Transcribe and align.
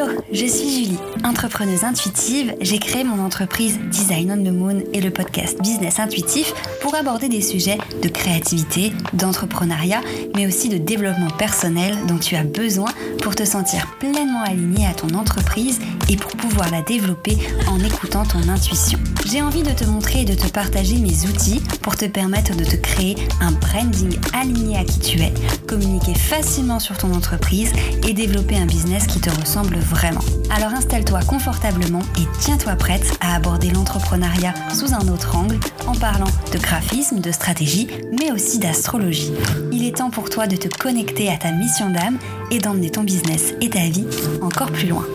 Hello, 0.00 0.12
je 0.32 0.46
suis 0.46 0.70
Julie, 0.70 0.98
entrepreneuse 1.24 1.84
intuitive. 1.84 2.54
J'ai 2.60 2.78
créé 2.78 3.04
mon 3.04 3.22
entreprise 3.22 3.78
Design 3.90 4.30
on 4.32 4.42
the 4.42 4.52
Moon 4.52 4.82
et 4.94 5.00
le 5.00 5.10
podcast 5.10 5.60
Business 5.60 5.98
Intuitif 5.98 6.54
pour 6.80 6.94
aborder 6.94 7.28
des 7.28 7.42
sujets 7.42 7.76
de 8.02 8.08
créativité, 8.08 8.92
d'entrepreneuriat, 9.12 10.00
mais 10.34 10.46
aussi 10.46 10.68
de 10.68 10.78
développement 10.78 11.30
personnel 11.38 11.94
dont 12.06 12.18
tu 12.18 12.34
as 12.36 12.44
besoin 12.44 12.90
pour 13.22 13.34
te 13.34 13.44
sentir 13.44 13.86
pleinement 13.98 14.42
aligné 14.42 14.86
à 14.86 14.94
ton 14.94 15.08
entreprise 15.14 15.80
et 16.10 16.16
pour 16.16 16.32
pouvoir 16.32 16.70
la 16.70 16.82
développer 16.82 17.38
en 17.68 17.78
écoutant 17.78 18.24
ton 18.24 18.48
intuition. 18.48 18.98
J'ai 19.26 19.42
envie 19.42 19.62
de 19.62 19.70
te 19.70 19.84
montrer 19.84 20.22
et 20.22 20.24
de 20.24 20.34
te 20.34 20.48
partager 20.48 20.96
mes 20.96 21.26
outils 21.28 21.62
pour 21.82 21.96
te 21.96 22.04
permettre 22.06 22.56
de 22.56 22.64
te 22.64 22.74
créer 22.74 23.16
un 23.40 23.52
branding 23.52 24.18
aligné 24.32 24.76
à 24.76 24.84
qui 24.84 24.98
tu 24.98 25.20
es, 25.20 25.32
communiquer 25.68 26.14
facilement 26.14 26.80
sur 26.80 26.98
ton 26.98 27.14
entreprise 27.14 27.72
et 28.08 28.12
développer 28.12 28.56
un 28.56 28.66
business 28.66 29.06
qui 29.06 29.20
te 29.20 29.30
ressemble 29.30 29.76
vraiment. 29.76 30.24
Alors 30.50 30.72
installe-toi 30.72 31.20
confortablement 31.20 32.02
et 32.18 32.24
tiens-toi 32.40 32.74
prête 32.74 33.16
à 33.20 33.36
aborder 33.36 33.70
l'entrepreneuriat 33.70 34.54
sous 34.74 34.92
un 34.92 35.06
autre 35.08 35.36
angle 35.36 35.60
en 35.86 35.94
parlant 35.94 36.30
de 36.52 36.58
graphisme, 36.58 37.20
de 37.20 37.30
stratégie, 37.30 37.86
mais 38.18 38.32
aussi 38.32 38.58
d'astrologie. 38.58 39.32
Il 39.70 39.84
est 39.84 39.98
temps 39.98 40.10
pour 40.10 40.28
toi 40.28 40.48
de 40.48 40.56
te 40.56 40.66
connecter 40.76 41.30
à 41.30 41.36
ta 41.36 41.52
mission 41.52 41.90
d'âme 41.90 42.18
et 42.50 42.58
d'emmener 42.58 42.90
ton 42.90 43.04
business 43.04 43.54
et 43.60 43.70
ta 43.70 43.88
vie 43.88 44.06
encore 44.42 44.72
plus 44.72 44.88
loin. 44.88 45.06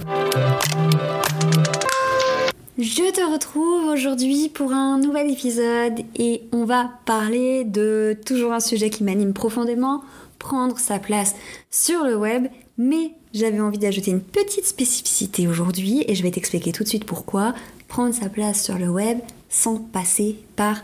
Je 2.77 3.11
te 3.11 3.31
retrouve 3.31 3.85
aujourd'hui 3.85 4.49
pour 4.49 4.73
un 4.73 4.99
nouvel 4.99 5.31
épisode 5.31 6.01
et 6.17 6.43
on 6.51 6.65
va 6.65 6.91
parler 7.05 7.63
de 7.63 8.17
toujours 8.25 8.51
un 8.51 8.59
sujet 8.59 8.89
qui 8.89 9.05
m'anime 9.05 9.31
profondément, 9.33 10.03
prendre 10.37 10.77
sa 10.77 10.99
place 10.99 11.35
sur 11.71 12.03
le 12.03 12.17
web, 12.17 12.47
mais 12.77 13.11
j'avais 13.33 13.61
envie 13.61 13.77
d'ajouter 13.77 14.11
une 14.11 14.21
petite 14.21 14.65
spécificité 14.65 15.47
aujourd'hui 15.47 16.03
et 16.07 16.15
je 16.15 16.23
vais 16.23 16.31
t'expliquer 16.31 16.73
tout 16.73 16.83
de 16.83 16.89
suite 16.89 17.05
pourquoi 17.05 17.53
prendre 17.87 18.13
sa 18.13 18.27
place 18.27 18.61
sur 18.61 18.77
le 18.77 18.89
web 18.89 19.19
sans 19.49 19.77
passer 19.77 20.35
par 20.57 20.81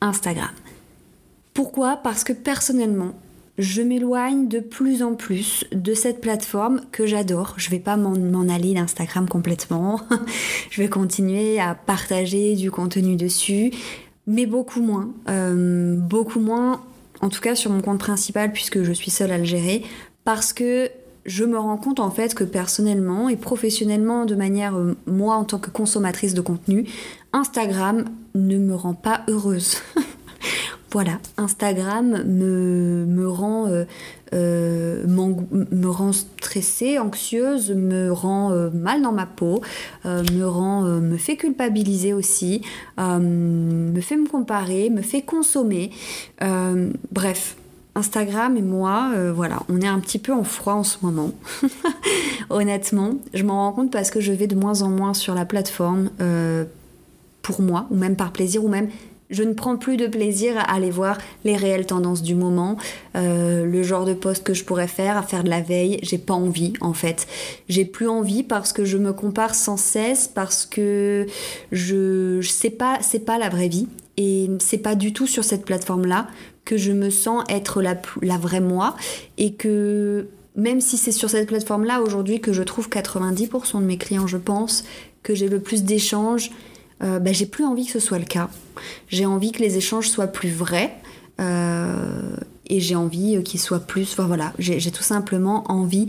Instagram. 0.00 0.48
Pourquoi? 1.52 1.96
Parce 1.96 2.24
que 2.24 2.32
personnellement, 2.32 3.12
je 3.58 3.82
m'éloigne 3.82 4.48
de 4.48 4.60
plus 4.60 5.02
en 5.02 5.14
plus 5.14 5.64
de 5.72 5.94
cette 5.94 6.20
plateforme 6.20 6.82
que 6.92 7.06
j'adore. 7.06 7.54
Je 7.56 7.70
vais 7.70 7.78
pas 7.78 7.96
m'en 7.96 8.48
aller 8.48 8.74
d'Instagram 8.74 9.28
complètement. 9.28 10.00
je 10.70 10.82
vais 10.82 10.88
continuer 10.88 11.58
à 11.58 11.74
partager 11.74 12.54
du 12.54 12.70
contenu 12.70 13.16
dessus, 13.16 13.72
mais 14.26 14.46
beaucoup 14.46 14.82
moins. 14.82 15.10
Euh, 15.28 15.96
beaucoup 15.96 16.40
moins, 16.40 16.82
en 17.20 17.28
tout 17.28 17.40
cas 17.40 17.54
sur 17.54 17.70
mon 17.70 17.80
compte 17.80 17.98
principal, 17.98 18.52
puisque 18.52 18.82
je 18.82 18.92
suis 18.92 19.10
seule 19.10 19.32
à 19.32 19.38
le 19.38 19.44
gérer, 19.44 19.82
parce 20.24 20.52
que 20.52 20.90
je 21.24 21.44
me 21.44 21.58
rends 21.58 21.76
compte 21.76 21.98
en 21.98 22.10
fait 22.10 22.34
que 22.34 22.44
personnellement 22.44 23.28
et 23.28 23.36
professionnellement, 23.36 24.26
de 24.26 24.34
manière 24.34 24.76
euh, 24.76 24.96
moi 25.06 25.34
en 25.34 25.44
tant 25.44 25.58
que 25.58 25.70
consommatrice 25.70 26.34
de 26.34 26.40
contenu, 26.40 26.86
Instagram 27.32 28.04
ne 28.34 28.58
me 28.58 28.74
rend 28.74 28.94
pas 28.94 29.22
heureuse. 29.28 29.76
voilà, 30.96 31.18
Instagram 31.36 32.24
me, 32.24 33.28
rend, 33.28 33.66
euh, 33.68 33.84
euh, 34.32 35.04
me 35.06 35.88
rend 35.88 36.12
stressée, 36.14 36.98
anxieuse, 36.98 37.70
me 37.70 38.10
rend 38.10 38.50
euh, 38.50 38.70
mal 38.70 39.02
dans 39.02 39.12
ma 39.12 39.26
peau, 39.26 39.60
me 40.06 40.44
rend, 40.44 40.84
me 40.84 41.18
fait 41.18 41.36
culpabiliser 41.36 42.14
aussi, 42.14 42.62
me 42.96 44.00
fait 44.00 44.16
me 44.16 44.26
comparer, 44.26 44.88
me 44.88 45.02
fait 45.02 45.20
consommer. 45.20 45.90
bref, 47.12 47.56
Instagram 47.94 48.56
et 48.56 48.62
moi, 48.62 49.12
voilà, 49.34 49.64
on 49.68 49.82
est 49.82 49.86
un 49.86 50.00
petit 50.00 50.18
peu 50.18 50.32
en 50.32 50.44
froid 50.44 50.72
en 50.72 50.84
ce 50.84 50.96
moment. 51.02 51.32
Honnêtement, 52.48 53.16
je 53.34 53.44
m'en 53.44 53.66
rends 53.66 53.72
compte 53.72 53.92
parce 53.92 54.10
que 54.10 54.20
je 54.20 54.32
vais 54.32 54.46
de 54.46 54.56
moins 54.56 54.80
en 54.80 54.88
moins 54.88 55.12
sur 55.12 55.34
la 55.34 55.44
plateforme 55.44 56.08
pour 57.42 57.60
moi, 57.60 57.86
ou 57.90 57.96
même 57.96 58.16
par 58.16 58.32
plaisir, 58.32 58.64
ou 58.64 58.68
même 58.68 58.88
je 59.30 59.42
ne 59.42 59.52
prends 59.52 59.76
plus 59.76 59.96
de 59.96 60.06
plaisir 60.06 60.56
à 60.58 60.74
aller 60.74 60.90
voir 60.90 61.18
les 61.44 61.56
réelles 61.56 61.86
tendances 61.86 62.22
du 62.22 62.34
moment, 62.34 62.76
euh, 63.16 63.64
le 63.64 63.82
genre 63.82 64.04
de 64.04 64.14
poste 64.14 64.44
que 64.44 64.54
je 64.54 64.64
pourrais 64.64 64.88
faire, 64.88 65.16
à 65.16 65.22
faire 65.22 65.44
de 65.44 65.50
la 65.50 65.60
veille. 65.60 65.98
J'ai 66.02 66.18
pas 66.18 66.34
envie 66.34 66.72
en 66.80 66.92
fait. 66.92 67.26
J'ai 67.68 67.84
plus 67.84 68.08
envie 68.08 68.42
parce 68.42 68.72
que 68.72 68.84
je 68.84 68.98
me 68.98 69.12
compare 69.12 69.54
sans 69.54 69.76
cesse, 69.76 70.28
parce 70.28 70.66
que 70.66 71.26
je, 71.72 72.40
je 72.40 72.48
sais 72.48 72.70
pas, 72.70 72.98
c'est 73.00 73.24
pas 73.24 73.38
la 73.38 73.48
vraie 73.48 73.68
vie 73.68 73.88
et 74.16 74.48
c'est 74.60 74.78
pas 74.78 74.94
du 74.94 75.12
tout 75.12 75.26
sur 75.26 75.44
cette 75.44 75.64
plateforme 75.64 76.06
là 76.06 76.28
que 76.64 76.76
je 76.76 76.92
me 76.92 77.10
sens 77.10 77.44
être 77.48 77.82
la, 77.82 77.96
la 78.22 78.38
vraie 78.38 78.60
moi 78.60 78.96
et 79.38 79.54
que 79.54 80.26
même 80.56 80.80
si 80.80 80.96
c'est 80.96 81.12
sur 81.12 81.30
cette 81.30 81.48
plateforme 81.48 81.84
là 81.84 82.00
aujourd'hui 82.00 82.40
que 82.40 82.52
je 82.52 82.62
trouve 82.62 82.88
90% 82.88 83.80
de 83.80 83.84
mes 83.84 83.98
clients, 83.98 84.26
je 84.26 84.38
pense 84.38 84.84
que 85.22 85.34
j'ai 85.34 85.48
le 85.48 85.60
plus 85.60 85.84
d'échanges 85.84 86.50
euh, 87.02 87.18
bah, 87.18 87.32
j'ai 87.32 87.46
plus 87.46 87.64
envie 87.64 87.86
que 87.86 87.92
ce 87.92 88.00
soit 88.00 88.18
le 88.18 88.24
cas. 88.24 88.48
J'ai 89.08 89.26
envie 89.26 89.52
que 89.52 89.60
les 89.62 89.76
échanges 89.76 90.08
soient 90.08 90.28
plus 90.28 90.50
vrais 90.50 90.94
euh, 91.40 92.36
et 92.66 92.80
j'ai 92.80 92.94
envie 92.94 93.42
qu'ils 93.42 93.60
soient 93.60 93.80
plus. 93.80 94.12
Enfin, 94.12 94.26
voilà, 94.26 94.52
j'ai 94.58 94.90
tout 94.90 95.02
simplement 95.02 95.64
envie 95.70 96.08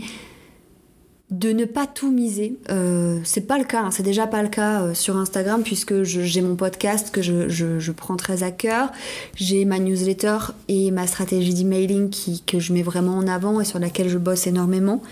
de 1.30 1.52
ne 1.52 1.66
pas 1.66 1.86
tout 1.86 2.10
miser. 2.10 2.56
Euh, 2.70 3.20
c'est 3.22 3.46
pas 3.46 3.58
le 3.58 3.64
cas, 3.64 3.82
hein. 3.82 3.90
c'est 3.90 4.02
déjà 4.02 4.26
pas 4.26 4.42
le 4.42 4.48
cas 4.48 4.82
euh, 4.82 4.94
sur 4.94 5.18
Instagram 5.18 5.62
puisque 5.62 6.02
j'ai 6.02 6.40
mon 6.40 6.56
podcast 6.56 7.10
que 7.10 7.20
je, 7.20 7.50
je, 7.50 7.92
prends 7.92 8.16
très 8.16 8.42
à 8.42 8.50
cœur. 8.50 8.90
J'ai 9.34 9.66
ma 9.66 9.78
newsletter 9.78 10.38
et 10.68 10.90
ma 10.90 11.06
stratégie 11.06 11.52
d'emailing 11.52 12.10
que 12.46 12.58
je 12.58 12.72
mets 12.72 12.82
vraiment 12.82 13.18
en 13.18 13.26
avant 13.28 13.60
et 13.60 13.66
sur 13.66 13.78
laquelle 13.78 14.08
je 14.08 14.16
bosse 14.16 14.46
énormément. 14.46 15.02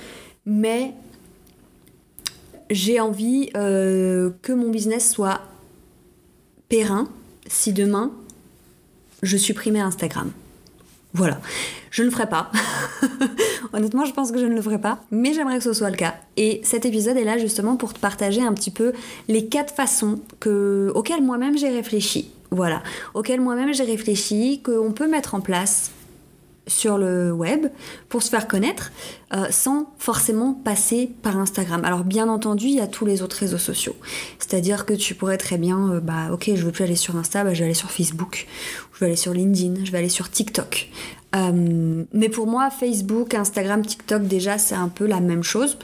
Mais 0.47 0.93
j'ai 2.70 2.98
envie 2.98 3.50
que 3.53 4.53
mon 4.53 4.70
business 4.70 5.10
soit 5.10 5.41
périn 6.69 7.09
si 7.47 7.72
demain 7.72 8.12
je 9.22 9.37
supprimais 9.37 9.81
Instagram. 9.81 10.32
Voilà. 11.15 11.41
Je 11.91 12.03
ne 12.03 12.09
le 12.09 12.12
ferai 12.12 12.28
pas. 12.28 12.53
Honnêtement, 13.72 14.04
je 14.04 14.12
pense 14.12 14.31
que 14.31 14.38
je 14.38 14.44
ne 14.44 14.54
le 14.54 14.60
ferai 14.60 14.78
pas, 14.78 15.00
mais 15.10 15.32
j'aimerais 15.32 15.56
que 15.56 15.65
ce 15.65 15.72
soit 15.72 15.88
le 15.88 15.97
cas. 15.97 16.15
Et 16.37 16.60
cet 16.62 16.84
épisode 16.84 17.16
est 17.16 17.25
là 17.25 17.38
justement 17.38 17.76
pour 17.76 17.94
te 17.94 17.99
partager 17.99 18.43
un 18.43 18.53
petit 18.53 18.71
peu 18.71 18.93
les 19.28 19.47
quatre 19.47 19.75
façons 19.75 20.21
que, 20.38 20.93
auxquelles 20.94 21.22
moi-même 21.22 21.56
j'ai 21.56 21.71
réfléchi. 21.71 22.31
Voilà, 22.50 22.82
auxquelles 23.15 23.41
moi-même 23.41 23.72
j'ai 23.72 23.84
réfléchi, 23.84 24.60
qu'on 24.62 24.93
peut 24.93 25.09
mettre 25.09 25.34
en 25.34 25.41
place 25.41 25.91
sur 26.66 26.99
le 26.99 27.32
web 27.32 27.66
pour 28.09 28.22
se 28.22 28.28
faire 28.28 28.49
connaître 28.49 28.91
euh, 29.34 29.47
sans 29.50 29.93
forcément 29.99 30.53
passer 30.53 31.10
par 31.22 31.37
Instagram. 31.37 31.84
Alors 31.84 32.04
bien 32.04 32.28
entendu, 32.28 32.66
il 32.66 32.75
y 32.75 32.81
a 32.81 32.87
tous 32.87 33.06
les 33.06 33.22
autres 33.22 33.37
réseaux 33.37 33.59
sociaux. 33.59 33.94
C'est-à-dire 34.38 34.84
que 34.84 34.94
tu 34.94 35.15
pourrais 35.15 35.38
très 35.38 35.59
bien, 35.59 35.93
euh, 35.93 36.00
bah 36.00 36.32
ok, 36.32 36.50
je 36.55 36.65
veux 36.65 36.72
plus 36.72 36.84
aller 36.84 36.97
sur 36.97 37.16
Insta, 37.16 37.44
bah, 37.44 37.55
je 37.55 37.60
vais 37.60 37.66
aller 37.66 37.75
sur 37.75 37.91
Facebook, 37.91 38.47
je 38.94 39.00
vais 39.00 39.06
aller 39.06 39.16
sur 39.16 39.32
LinkedIn, 39.32 39.84
je 39.84 39.93
vais 39.93 39.99
aller 39.99 40.09
sur 40.09 40.31
TikTok. 40.31 40.88
Euh, 41.34 42.05
mais 42.12 42.28
pour 42.28 42.47
moi, 42.47 42.71
Facebook, 42.71 43.34
Instagram, 43.34 43.84
TikTok, 43.84 44.26
déjà, 44.26 44.59
c'est 44.59 44.75
un 44.75 44.88
peu 44.88 45.06
la 45.06 45.21
même 45.21 45.43
chose. 45.43 45.78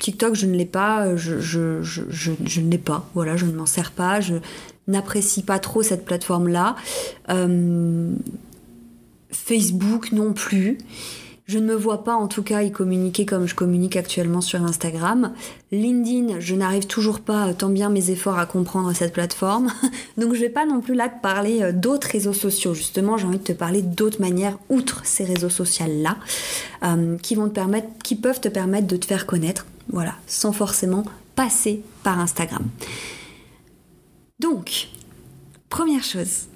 TikTok, 0.00 0.34
je 0.34 0.46
ne 0.46 0.56
l'ai 0.56 0.64
pas, 0.64 1.16
je, 1.16 1.30
ne 1.60 2.70
l'ai 2.70 2.78
pas, 2.78 3.08
voilà, 3.14 3.36
je 3.36 3.46
ne 3.46 3.52
m'en 3.52 3.66
sers 3.66 3.92
pas, 3.92 4.20
je 4.20 4.34
n'apprécie 4.88 5.42
pas 5.42 5.58
trop 5.58 5.82
cette 5.82 6.04
plateforme-là. 6.04 6.74
Facebook 9.34 10.12
non 10.12 10.32
plus. 10.32 10.78
Je 11.46 11.58
ne 11.58 11.66
me 11.66 11.74
vois 11.74 12.04
pas 12.04 12.14
en 12.14 12.26
tout 12.26 12.42
cas 12.42 12.62
y 12.62 12.72
communiquer 12.72 13.26
comme 13.26 13.46
je 13.46 13.54
communique 13.54 13.96
actuellement 13.96 14.40
sur 14.40 14.62
Instagram. 14.62 15.34
LinkedIn, 15.72 16.40
je 16.40 16.54
n'arrive 16.54 16.86
toujours 16.86 17.20
pas, 17.20 17.52
tant 17.52 17.68
bien 17.68 17.90
mes 17.90 18.10
efforts 18.10 18.38
à 18.38 18.46
comprendre 18.46 18.94
cette 18.94 19.12
plateforme. 19.12 19.70
Donc 20.16 20.32
je 20.32 20.40
vais 20.40 20.48
pas 20.48 20.64
non 20.64 20.80
plus 20.80 20.94
là 20.94 21.10
te 21.10 21.20
parler 21.20 21.62
euh, 21.62 21.72
d'autres 21.72 22.08
réseaux 22.08 22.32
sociaux. 22.32 22.72
Justement, 22.72 23.18
j'ai 23.18 23.26
envie 23.26 23.38
de 23.38 23.44
te 23.44 23.52
parler 23.52 23.82
d'autres 23.82 24.22
manières, 24.22 24.58
outre 24.70 25.02
ces 25.04 25.24
réseaux 25.24 25.50
sociaux-là, 25.50 26.16
euh, 26.82 27.18
qui 27.18 27.36
qui 28.02 28.16
peuvent 28.16 28.40
te 28.40 28.48
permettre 28.48 28.86
de 28.86 28.96
te 28.96 29.04
faire 29.04 29.26
connaître, 29.26 29.66
voilà, 29.88 30.14
sans 30.26 30.52
forcément 30.52 31.04
passer 31.34 31.82
par 32.02 32.20
Instagram. 32.20 32.64
Donc, 34.38 34.88
première 35.68 36.04
chose, 36.04 36.46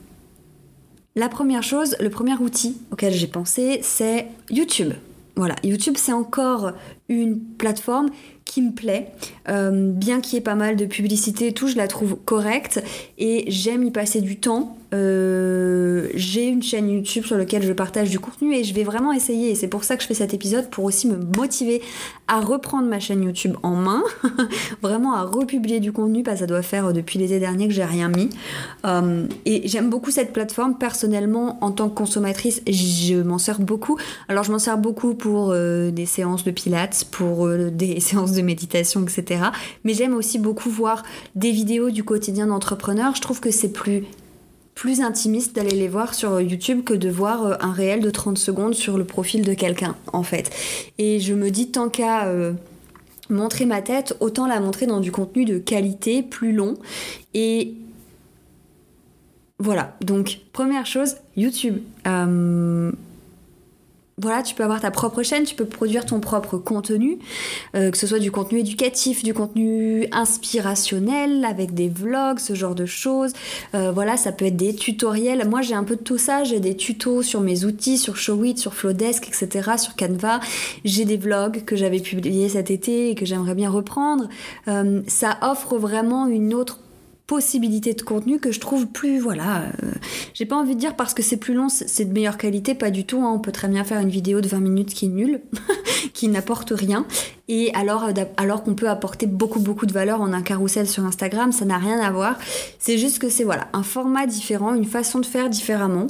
la 1.18 1.28
première 1.28 1.64
chose, 1.64 1.96
le 1.98 2.10
premier 2.10 2.34
outil 2.34 2.76
auquel 2.92 3.12
j'ai 3.12 3.26
pensé, 3.26 3.80
c'est 3.82 4.28
YouTube. 4.50 4.92
Voilà, 5.34 5.56
YouTube 5.64 5.96
c'est 5.96 6.12
encore 6.12 6.72
une 7.08 7.40
plateforme 7.40 8.08
qui 8.44 8.62
me 8.62 8.72
plaît, 8.72 9.10
euh, 9.48 9.90
bien 9.92 10.20
qu'il 10.20 10.34
y 10.34 10.36
ait 10.38 10.42
pas 10.42 10.54
mal 10.54 10.76
de 10.76 10.86
publicité 10.86 11.48
et 11.48 11.52
tout, 11.52 11.66
je 11.66 11.76
la 11.76 11.88
trouve 11.88 12.16
correcte 12.24 12.82
et 13.18 13.44
j'aime 13.48 13.82
y 13.82 13.90
passer 13.90 14.20
du 14.20 14.38
temps 14.38 14.77
euh, 14.94 16.08
j'ai 16.14 16.46
une 16.46 16.62
chaîne 16.62 16.88
YouTube 16.88 17.24
sur 17.24 17.36
laquelle 17.36 17.62
je 17.62 17.72
partage 17.72 18.08
du 18.10 18.18
contenu 18.18 18.54
et 18.54 18.64
je 18.64 18.72
vais 18.74 18.84
vraiment 18.84 19.12
essayer. 19.12 19.50
Et 19.50 19.54
c'est 19.54 19.68
pour 19.68 19.84
ça 19.84 19.96
que 19.96 20.02
je 20.02 20.08
fais 20.08 20.14
cet 20.14 20.32
épisode 20.32 20.70
pour 20.70 20.84
aussi 20.84 21.06
me 21.06 21.16
motiver 21.36 21.82
à 22.26 22.40
reprendre 22.40 22.88
ma 22.88 23.00
chaîne 23.00 23.22
YouTube 23.22 23.56
en 23.62 23.74
main, 23.74 24.02
vraiment 24.82 25.14
à 25.14 25.22
republier 25.22 25.80
du 25.80 25.92
contenu 25.92 26.22
parce 26.22 26.36
que 26.36 26.40
ça 26.40 26.46
doit 26.46 26.62
faire 26.62 26.92
depuis 26.92 27.18
l'été 27.18 27.38
dernier 27.38 27.68
que 27.68 27.74
j'ai 27.74 27.84
rien 27.84 28.08
mis. 28.08 28.30
Euh, 28.86 29.26
et 29.44 29.68
j'aime 29.68 29.90
beaucoup 29.90 30.10
cette 30.10 30.32
plateforme. 30.32 30.78
Personnellement, 30.78 31.58
en 31.62 31.70
tant 31.70 31.88
que 31.88 31.94
consommatrice, 31.94 32.62
je 32.66 33.22
m'en 33.22 33.38
sers 33.38 33.60
beaucoup. 33.60 33.98
Alors 34.28 34.44
je 34.44 34.52
m'en 34.52 34.58
sers 34.58 34.78
beaucoup 34.78 35.14
pour 35.14 35.50
euh, 35.50 35.90
des 35.90 36.06
séances 36.06 36.44
de 36.44 36.50
pilates, 36.50 37.06
pour 37.10 37.48
des 37.48 38.00
séances 38.00 38.32
de 38.32 38.42
méditation, 38.42 39.02
etc. 39.02 39.44
Mais 39.84 39.92
j'aime 39.92 40.14
aussi 40.14 40.38
beaucoup 40.38 40.70
voir 40.70 41.02
des 41.34 41.50
vidéos 41.50 41.90
du 41.90 42.04
quotidien 42.04 42.46
d'entrepreneurs. 42.46 43.14
Je 43.14 43.20
trouve 43.20 43.40
que 43.40 43.50
c'est 43.50 43.72
plus 43.72 44.04
plus 44.78 45.00
intimiste 45.00 45.56
d'aller 45.56 45.74
les 45.74 45.88
voir 45.88 46.14
sur 46.14 46.40
YouTube 46.40 46.84
que 46.84 46.94
de 46.94 47.08
voir 47.10 47.44
euh, 47.44 47.54
un 47.58 47.72
réel 47.72 47.98
de 47.98 48.10
30 48.10 48.38
secondes 48.38 48.74
sur 48.74 48.96
le 48.96 49.04
profil 49.04 49.44
de 49.44 49.52
quelqu'un, 49.52 49.96
en 50.12 50.22
fait. 50.22 50.50
Et 50.98 51.18
je 51.18 51.34
me 51.34 51.50
dis, 51.50 51.72
tant 51.72 51.88
qu'à 51.88 52.26
euh, 52.26 52.52
montrer 53.28 53.66
ma 53.66 53.82
tête, 53.82 54.16
autant 54.20 54.46
la 54.46 54.60
montrer 54.60 54.86
dans 54.86 55.00
du 55.00 55.10
contenu 55.10 55.44
de 55.44 55.58
qualité, 55.58 56.22
plus 56.22 56.52
long. 56.52 56.74
Et 57.34 57.74
voilà, 59.58 59.96
donc 60.00 60.38
première 60.52 60.86
chose, 60.86 61.16
YouTube. 61.36 61.78
Euh, 62.06 62.92
voilà, 64.20 64.42
tu 64.42 64.54
peux 64.54 64.64
avoir 64.64 64.80
ta 64.80 64.90
propre 64.90 65.22
chaîne, 65.22 65.44
tu 65.44 65.54
peux 65.54 65.64
produire 65.64 66.04
ton 66.04 66.20
propre 66.20 66.58
contenu, 66.58 67.18
euh, 67.74 67.90
que 67.90 67.96
ce 67.96 68.06
soit 68.06 68.18
du 68.18 68.30
contenu 68.30 68.58
éducatif, 68.58 69.22
du 69.22 69.32
contenu 69.32 70.06
inspirationnel, 70.12 71.44
avec 71.44 71.74
des 71.74 71.88
vlogs, 71.88 72.38
ce 72.38 72.54
genre 72.54 72.74
de 72.74 72.86
choses. 72.86 73.32
Euh, 73.74 73.92
voilà, 73.92 74.16
ça 74.16 74.32
peut 74.32 74.46
être 74.46 74.56
des 74.56 74.74
tutoriels. 74.74 75.48
Moi, 75.48 75.62
j'ai 75.62 75.74
un 75.74 75.84
peu 75.84 75.96
de 75.96 76.02
tout 76.02 76.18
ça. 76.18 76.44
J'ai 76.44 76.60
des 76.60 76.76
tutos 76.76 77.22
sur 77.22 77.40
mes 77.40 77.64
outils, 77.64 77.98
sur 77.98 78.16
Showit, 78.16 78.58
sur 78.58 78.74
Flowdesk, 78.74 79.28
etc., 79.28 79.70
sur 79.78 79.94
Canva. 79.94 80.40
J'ai 80.84 81.04
des 81.04 81.16
vlogs 81.16 81.64
que 81.64 81.76
j'avais 81.76 82.00
publiés 82.00 82.48
cet 82.48 82.70
été 82.70 83.10
et 83.10 83.14
que 83.14 83.24
j'aimerais 83.24 83.54
bien 83.54 83.70
reprendre. 83.70 84.28
Euh, 84.66 85.02
ça 85.06 85.38
offre 85.42 85.78
vraiment 85.78 86.26
une 86.26 86.54
autre 86.54 86.80
possibilité 87.28 87.92
de 87.92 88.00
contenu 88.00 88.40
que 88.40 88.50
je 88.50 88.58
trouve 88.58 88.86
plus 88.86 89.20
voilà 89.20 89.64
euh, 89.82 89.92
j'ai 90.32 90.46
pas 90.46 90.56
envie 90.56 90.74
de 90.74 90.80
dire 90.80 90.96
parce 90.96 91.12
que 91.12 91.22
c'est 91.22 91.36
plus 91.36 91.52
long 91.52 91.68
c'est 91.68 92.06
de 92.06 92.12
meilleure 92.12 92.38
qualité 92.38 92.74
pas 92.74 92.90
du 92.90 93.04
tout 93.04 93.20
hein. 93.22 93.30
on 93.34 93.38
peut 93.38 93.52
très 93.52 93.68
bien 93.68 93.84
faire 93.84 94.00
une 94.00 94.08
vidéo 94.08 94.40
de 94.40 94.48
20 94.48 94.60
minutes 94.60 94.94
qui 94.94 95.04
est 95.04 95.10
nulle 95.10 95.42
qui 96.14 96.28
n'apporte 96.28 96.72
rien. 96.74 97.06
Et 97.48 97.70
alors 97.74 98.04
euh, 98.04 98.24
alors 98.38 98.64
qu'on 98.64 98.74
peut 98.74 98.88
apporter 98.88 99.26
beaucoup 99.26 99.60
beaucoup 99.60 99.84
de 99.84 99.92
valeur 99.92 100.22
en 100.22 100.32
un 100.32 100.40
carrousel 100.40 100.88
sur 100.88 101.04
Instagram 101.04 101.52
ça 101.52 101.66
n'a 101.66 101.76
rien 101.76 102.00
à 102.00 102.10
voir. 102.10 102.38
C'est 102.78 102.96
juste 102.96 103.18
que 103.18 103.28
c'est 103.28 103.44
voilà 103.44 103.68
un 103.74 103.82
format 103.82 104.26
différent 104.26 104.74
une 104.74 104.86
façon 104.86 105.18
de 105.18 105.26
faire 105.26 105.50
différemment. 105.50 106.06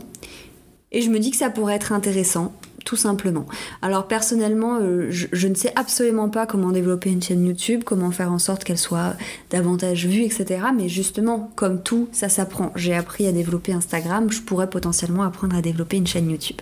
Et 0.92 1.02
je 1.02 1.10
me 1.10 1.18
dis 1.18 1.32
que 1.32 1.36
ça 1.36 1.50
pourrait 1.50 1.74
être 1.74 1.92
intéressant 1.92 2.52
tout 2.84 2.96
simplement. 2.96 3.46
Alors 3.82 4.06
personnellement, 4.06 4.78
euh, 4.80 5.08
je, 5.10 5.48
ne 5.48 5.54
sais 5.54 5.72
absolument 5.76 6.28
pas 6.28 6.46
comment 6.46 6.70
développer 6.70 7.10
une 7.10 7.22
chaîne 7.22 7.44
YouTube, 7.46 7.82
comment 7.84 8.10
faire 8.10 8.32
en 8.32 8.38
sorte 8.38 8.64
qu'elle 8.64 8.78
soit 8.78 9.14
davantage 9.50 10.06
vue, 10.06 10.22
etc. 10.22 10.60
Mais 10.76 10.88
justement, 10.88 11.50
comme 11.56 11.82
tout, 11.82 12.08
ça 12.12 12.28
s'apprend. 12.28 12.72
J'ai 12.76 12.94
appris 12.94 13.26
à 13.26 13.32
développer 13.32 13.72
Instagram, 13.72 14.30
je 14.30 14.40
pourrais 14.40 14.70
potentiellement 14.70 15.22
apprendre 15.22 15.56
à 15.56 15.62
développer 15.62 15.96
une 15.96 16.06
chaîne 16.06 16.30
YouTube. 16.30 16.58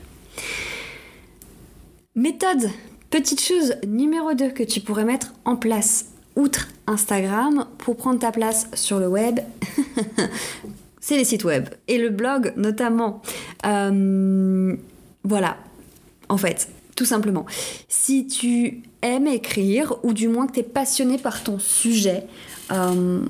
Méthode, 2.15 2.71
petite 3.11 3.41
chose 3.41 3.75
numéro 3.87 4.33
2 4.33 4.51
que 4.51 4.63
tu 4.63 4.81
pourrais 4.81 5.05
mettre 5.05 5.35
en 5.45 5.57
place, 5.57 6.07
outre 6.35 6.69
Instagram, 6.87 7.67
pour 7.79 7.97
prendre 7.97 8.19
ta 8.19 8.33
place 8.33 8.69
sur 8.75 8.99
le 9.01 9.09
web. 9.09 9.41
c'est 11.01 11.17
les 11.17 11.25
sites 11.25 11.45
web 11.45 11.69
et 11.87 11.99
le 11.99 12.09
blog 12.09 12.53
notamment. 12.57 13.23
Euh, 13.65 14.75
voilà, 15.23 15.57
en 16.29 16.37
fait, 16.37 16.69
tout 16.95 17.05
simplement. 17.05 17.47
Si 17.89 18.27
tu 18.27 18.83
aimes 19.03 19.27
écrire, 19.27 19.95
ou 20.03 20.13
du 20.13 20.29
moins 20.29 20.47
que 20.47 20.53
tu 20.53 20.61
es 20.61 20.65
passionné 20.65 21.19
par 21.19 21.45
ton 21.45 21.59
sujet, 21.59 22.25
euh, 22.73 23.21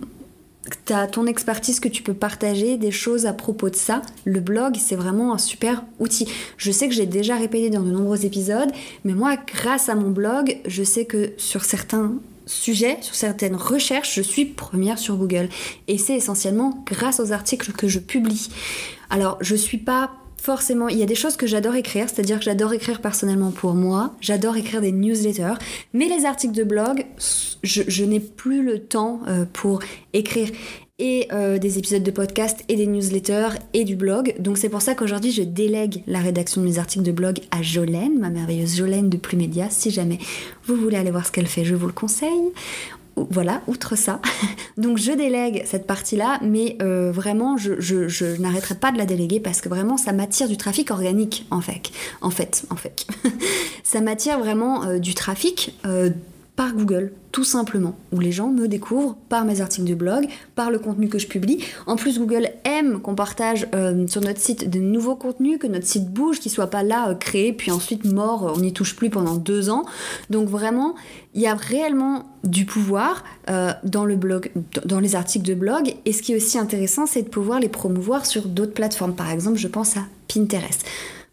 tu 0.86 0.92
as 0.92 1.06
ton 1.06 1.26
expertise 1.26 1.80
que 1.80 1.88
tu 1.88 2.02
peux 2.02 2.14
partager, 2.14 2.76
des 2.76 2.90
choses 2.90 3.26
à 3.26 3.32
propos 3.32 3.70
de 3.70 3.76
ça, 3.76 4.02
le 4.24 4.40
blog, 4.40 4.76
c'est 4.78 4.96
vraiment 4.96 5.32
un 5.32 5.38
super 5.38 5.84
outil. 5.98 6.28
Je 6.56 6.70
sais 6.70 6.88
que 6.88 6.94
j'ai 6.94 7.06
déjà 7.06 7.36
répété 7.36 7.70
dans 7.70 7.82
de 7.82 7.90
nombreux 7.90 8.24
épisodes, 8.24 8.70
mais 9.04 9.14
moi, 9.14 9.36
grâce 9.36 9.88
à 9.88 9.94
mon 9.94 10.10
blog, 10.10 10.58
je 10.66 10.82
sais 10.82 11.04
que 11.04 11.32
sur 11.36 11.64
certains 11.64 12.14
sujets, 12.46 12.98
sur 13.00 13.14
certaines 13.14 13.56
recherches, 13.56 14.14
je 14.14 14.22
suis 14.22 14.44
première 14.44 14.98
sur 14.98 15.16
Google. 15.16 15.48
Et 15.88 15.98
c'est 15.98 16.14
essentiellement 16.14 16.82
grâce 16.86 17.20
aux 17.20 17.32
articles 17.32 17.72
que 17.72 17.88
je 17.88 17.98
publie. 17.98 18.48
Alors, 19.10 19.38
je 19.40 19.54
suis 19.54 19.78
pas 19.78 20.12
forcément, 20.46 20.88
il 20.88 20.96
y 20.96 21.02
a 21.02 21.06
des 21.06 21.16
choses 21.16 21.36
que 21.36 21.48
j'adore 21.48 21.74
écrire, 21.74 22.08
c'est-à-dire 22.08 22.38
que 22.38 22.44
j'adore 22.44 22.72
écrire 22.72 23.00
personnellement 23.00 23.50
pour 23.50 23.74
moi, 23.74 24.14
j'adore 24.20 24.56
écrire 24.56 24.80
des 24.80 24.92
newsletters, 24.92 25.54
mais 25.92 26.06
les 26.06 26.24
articles 26.24 26.54
de 26.54 26.62
blog, 26.62 27.04
je, 27.64 28.04
n'ai 28.04 28.20
plus 28.20 28.62
le 28.62 28.78
temps 28.78 29.22
euh, 29.26 29.44
pour 29.52 29.80
écrire 30.12 30.50
et 31.00 31.26
euh, 31.32 31.58
des 31.58 31.78
épisodes 31.78 32.04
de 32.04 32.10
podcast 32.12 32.64
et 32.68 32.76
des 32.76 32.86
newsletters 32.86 33.58
et 33.74 33.82
du 33.82 33.96
blog. 33.96 34.36
Donc 34.38 34.56
c'est 34.56 34.68
pour 34.68 34.82
ça 34.82 34.94
qu'aujourd'hui 34.94 35.32
je 35.32 35.42
délègue 35.42 36.04
la 36.06 36.20
rédaction 36.20 36.60
de 36.60 36.66
mes 36.66 36.78
articles 36.78 37.04
de 37.04 37.12
blog 37.12 37.40
à 37.50 37.60
Jolène, 37.60 38.18
ma 38.18 38.30
merveilleuse 38.30 38.76
Jolène 38.76 39.10
de 39.10 39.16
Plumédia. 39.16 39.66
Si 39.68 39.90
jamais 39.90 40.18
vous 40.64 40.76
voulez 40.76 40.96
aller 40.96 41.10
voir 41.10 41.26
ce 41.26 41.32
qu'elle 41.32 41.48
fait, 41.48 41.64
je 41.64 41.74
vous 41.74 41.88
le 41.88 41.92
conseille 41.92 42.52
voilà, 43.16 43.62
outre 43.66 43.96
ça. 43.96 44.20
Donc 44.76 44.98
je 44.98 45.12
délègue 45.12 45.62
cette 45.64 45.86
partie-là, 45.86 46.38
mais 46.42 46.76
euh, 46.82 47.10
vraiment, 47.10 47.56
je, 47.56 48.40
n'arrêterai 48.40 48.74
pas 48.74 48.92
de 48.92 48.98
la 48.98 49.06
déléguer 49.06 49.40
parce 49.40 49.60
que 49.60 49.68
vraiment, 49.68 49.96
ça 49.96 50.12
m'attire 50.12 50.48
du 50.48 50.56
trafic 50.56 50.90
organique, 50.90 51.46
en 51.50 51.60
fait. 51.60 51.90
En 52.20 52.30
fait, 52.30 52.64
en 52.70 52.76
fait. 52.76 53.06
ça 53.82 54.00
m'attire 54.00 54.38
vraiment 54.38 54.84
euh, 54.84 54.98
du 54.98 55.14
trafic 55.14 55.78
euh, 55.86 56.10
par 56.56 56.72
Google, 56.72 57.12
tout 57.32 57.44
simplement, 57.44 57.94
où 58.12 58.18
les 58.18 58.32
gens 58.32 58.48
me 58.48 58.66
découvrent 58.66 59.14
par 59.28 59.44
mes 59.44 59.60
articles 59.60 59.86
de 59.86 59.94
blog, 59.94 60.26
par 60.54 60.70
le 60.70 60.78
contenu 60.78 61.08
que 61.08 61.18
je 61.18 61.26
publie. 61.26 61.62
En 61.86 61.96
plus, 61.96 62.18
Google 62.18 62.48
aime 62.64 63.00
qu'on 63.00 63.14
partage 63.14 63.68
euh, 63.74 64.06
sur 64.06 64.22
notre 64.22 64.40
site 64.40 64.70
de 64.70 64.78
nouveaux 64.78 65.16
contenus, 65.16 65.58
que 65.58 65.66
notre 65.66 65.86
site 65.86 66.10
bouge, 66.10 66.40
qu'il 66.40 66.50
soit 66.50 66.68
pas 66.68 66.82
là 66.82 67.10
euh, 67.10 67.14
créé 67.14 67.52
puis 67.52 67.70
ensuite 67.70 68.06
mort, 68.06 68.54
on 68.56 68.60
n'y 68.60 68.72
touche 68.72 68.96
plus 68.96 69.10
pendant 69.10 69.36
deux 69.36 69.68
ans. 69.68 69.84
Donc 70.30 70.48
vraiment, 70.48 70.94
il 71.34 71.42
y 71.42 71.46
a 71.46 71.54
réellement 71.54 72.24
du 72.42 72.64
pouvoir 72.64 73.22
euh, 73.50 73.72
dans 73.84 74.06
le 74.06 74.16
blog, 74.16 74.50
dans 74.86 75.00
les 75.00 75.14
articles 75.14 75.46
de 75.46 75.54
blog. 75.54 75.94
Et 76.06 76.14
ce 76.14 76.22
qui 76.22 76.32
est 76.32 76.36
aussi 76.36 76.58
intéressant, 76.58 77.04
c'est 77.04 77.22
de 77.22 77.28
pouvoir 77.28 77.60
les 77.60 77.68
promouvoir 77.68 78.24
sur 78.24 78.46
d'autres 78.46 78.72
plateformes. 78.72 79.14
Par 79.14 79.30
exemple, 79.30 79.58
je 79.58 79.68
pense 79.68 79.98
à 79.98 80.04
Pinterest. 80.26 80.86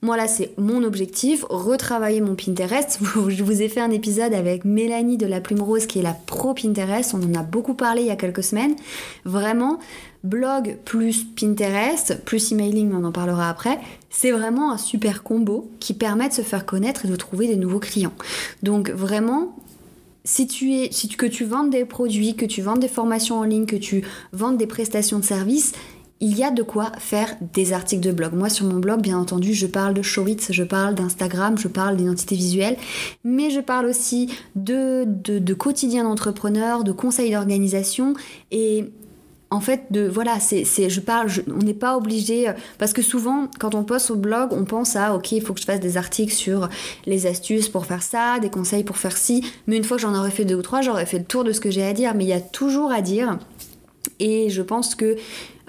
Moi 0.03 0.17
là, 0.17 0.27
c'est 0.27 0.51
mon 0.57 0.83
objectif, 0.83 1.45
retravailler 1.49 2.19
mon 2.19 2.35
Pinterest. 2.35 2.99
Je 3.29 3.41
vous 3.41 3.61
ai 3.61 3.69
fait 3.69 3.79
un 3.79 3.89
épisode 3.89 4.33
avec 4.33 4.65
Mélanie 4.65 5.15
de 5.15 5.25
la 5.25 5.39
Plume 5.39 5.61
Rose 5.61 5.85
qui 5.85 5.99
est 5.99 6.03
la 6.03 6.11
pro 6.11 6.53
Pinterest. 6.53 7.13
On 7.13 7.23
en 7.23 7.39
a 7.39 7.41
beaucoup 7.41 7.73
parlé 7.73 8.01
il 8.01 8.07
y 8.07 8.11
a 8.11 8.17
quelques 8.17 8.43
semaines. 8.43 8.75
Vraiment, 9.23 9.79
blog 10.25 10.75
plus 10.83 11.23
Pinterest, 11.23 12.21
plus 12.25 12.51
emailing, 12.51 12.91
on 12.93 13.05
en 13.05 13.13
parlera 13.13 13.49
après. 13.49 13.79
C'est 14.09 14.31
vraiment 14.31 14.73
un 14.73 14.77
super 14.77 15.23
combo 15.23 15.71
qui 15.79 15.93
permet 15.93 16.27
de 16.27 16.33
se 16.33 16.41
faire 16.41 16.65
connaître 16.65 17.05
et 17.05 17.07
de 17.07 17.15
trouver 17.15 17.47
des 17.47 17.55
nouveaux 17.55 17.79
clients. 17.79 18.13
Donc 18.61 18.89
vraiment, 18.89 19.55
si 20.25 20.47
tu 20.47 20.73
es, 20.73 20.89
que 21.17 21.25
tu 21.25 21.45
vendes 21.45 21.69
des 21.69 21.85
produits, 21.85 22.35
que 22.35 22.45
tu 22.45 22.61
vendes 22.61 22.79
des 22.79 22.87
formations 22.87 23.39
en 23.39 23.43
ligne, 23.43 23.65
que 23.65 23.75
tu 23.75 24.03
vendes 24.31 24.57
des 24.57 24.67
prestations 24.67 25.19
de 25.19 25.25
services, 25.25 25.73
il 26.23 26.37
y 26.37 26.43
a 26.43 26.51
de 26.51 26.63
quoi 26.63 26.93
faire 26.99 27.35
des 27.53 27.73
articles 27.73 28.01
de 28.01 28.13
blog. 28.13 28.33
Moi, 28.33 28.49
sur 28.49 28.65
mon 28.65 28.79
blog, 28.79 29.01
bien 29.01 29.17
entendu, 29.19 29.53
je 29.53 29.67
parle 29.67 29.93
de 29.93 30.01
Showitz, 30.01 30.53
je 30.53 30.63
parle 30.63 30.95
d'Instagram, 30.95 31.57
je 31.57 31.67
parle 31.67 31.97
d'identité 31.97 32.35
visuelle, 32.35 32.77
mais 33.25 33.49
je 33.49 33.59
parle 33.59 33.87
aussi 33.87 34.29
de, 34.55 35.03
de, 35.05 35.53
quotidien 35.53 36.05
d'entrepreneur, 36.05 36.85
de 36.85 36.93
conseils 36.93 37.31
d'organisation 37.31 38.13
et 38.51 38.85
en 39.51 39.59
fait, 39.59 39.87
de 39.91 40.07
voilà, 40.07 40.39
c'est, 40.39 40.63
je 40.65 40.99
parle, 41.01 41.29
on 41.47 41.61
n'est 41.61 41.73
pas 41.73 41.97
obligé 41.97 42.47
euh, 42.47 42.53
parce 42.79 42.93
que 42.93 43.01
souvent, 43.01 43.49
quand 43.59 43.75
on 43.75 43.83
poste 43.83 44.09
au 44.09 44.15
blog, 44.15 44.51
on 44.53 44.63
pense 44.63 44.95
à 44.95 45.13
ok, 45.13 45.33
il 45.33 45.41
faut 45.41 45.53
que 45.53 45.59
je 45.59 45.65
fasse 45.65 45.81
des 45.81 45.97
articles 45.97 46.33
sur 46.33 46.69
les 47.05 47.27
astuces 47.27 47.67
pour 47.67 47.85
faire 47.85 48.01
ça, 48.01 48.39
des 48.39 48.49
conseils 48.49 48.83
pour 48.83 48.97
faire 48.97 49.15
ci. 49.15 49.45
Mais 49.67 49.75
une 49.77 49.83
fois 49.83 49.97
que 49.97 50.01
j'en 50.01 50.15
aurais 50.15 50.31
fait 50.31 50.45
deux 50.45 50.55
ou 50.55 50.63
trois, 50.63 50.81
j'aurais 50.81 51.05
fait 51.05 51.19
le 51.19 51.25
tour 51.25 51.43
de 51.43 51.51
ce 51.51 51.59
que 51.59 51.69
j'ai 51.69 51.83
à 51.83 51.93
dire. 51.93 52.15
Mais 52.15 52.23
il 52.23 52.29
y 52.29 52.33
a 52.33 52.41
toujours 52.41 52.91
à 52.91 53.01
dire. 53.01 53.37
Et 54.19 54.49
je 54.49 54.61
pense 54.63 54.95
que 54.95 55.17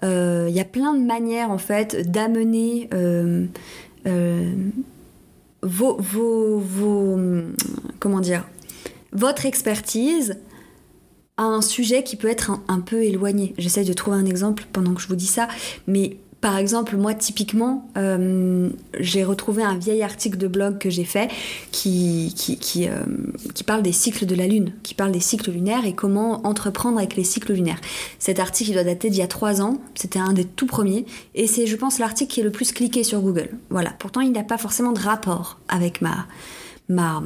il 0.04 0.11
euh, 0.11 0.50
y 0.50 0.61
a 0.61 0.66
plein 0.66 0.92
de 0.92 1.02
manières 1.02 1.50
en 1.50 1.56
fait 1.56 2.11
d'amener 2.11 2.90
euh, 2.92 3.46
euh, 4.06 4.52
vos, 5.62 5.96
vos, 5.99 6.61
comment 8.00 8.20
dire 8.20 8.46
votre 9.12 9.46
expertise 9.46 10.37
à 11.38 11.44
un 11.44 11.62
sujet 11.62 12.02
qui 12.02 12.16
peut 12.16 12.28
être 12.28 12.61
un, 12.68 12.80
peu 12.80 13.02
éloigné. 13.02 13.54
J'essaie 13.56 13.84
de 13.84 13.92
trouver 13.94 14.18
un 14.18 14.26
exemple 14.26 14.66
pendant 14.73 14.92
que 14.92 15.00
je 15.00 15.08
vous 15.08 15.16
dis 15.16 15.26
ça, 15.26 15.49
mais 15.87 16.18
par 16.44 16.58
exemple, 16.58 16.98
moi, 16.98 17.14
typiquement, 17.14 17.88
euh, 17.96 18.68
j'ai 19.00 19.24
retrouvé 19.24 19.62
un 19.62 19.78
vieil 19.78 20.02
article 20.02 20.36
de 20.36 20.46
blog 20.46 20.76
que 20.76 20.90
j'ai 20.90 21.04
fait 21.04 21.30
qui, 21.70 22.34
qui, 22.36 22.58
qui, 22.58 22.86
euh, 22.86 22.98
qui, 23.54 23.64
parle 23.64 23.82
des 23.82 23.92
cycles 23.92 24.26
de 24.26 24.34
la 24.34 24.46
Lune, 24.46 24.74
qui 24.82 24.92
parle 24.92 25.10
des 25.10 25.20
cycles 25.20 25.50
lunaires 25.50 25.86
et 25.86 25.94
comment 25.94 26.46
entreprendre 26.46 26.98
avec 26.98 27.16
les 27.16 27.24
cycles 27.24 27.54
lunaires. 27.54 27.80
Cet 28.18 28.40
article, 28.40 28.72
il 28.72 28.74
doit 28.74 28.84
dater 28.84 29.08
d'il 29.08 29.20
y 29.20 29.22
a 29.22 29.26
trois 29.26 29.62
ans. 29.62 29.78
C'était 29.94 30.18
un 30.18 30.34
des 30.34 30.44
tout 30.44 30.66
premiers. 30.66 31.06
Et 31.34 31.46
c'est, 31.46 31.66
je 31.66 31.76
pense, 31.76 31.98
l'article 31.98 32.30
qui 32.30 32.40
est 32.40 32.44
le 32.44 32.52
plus 32.52 32.72
cliqué 32.72 33.04
sur 33.04 33.22
Google. 33.22 33.48
Voilà. 33.70 33.94
Pourtant, 33.98 34.20
il 34.20 34.32
n'a 34.32 34.44
pas 34.44 34.58
forcément 34.58 34.92
de 34.92 35.00
rapport 35.00 35.58
avec 35.68 36.02
ma, 36.02 36.26
ma, 36.90 37.22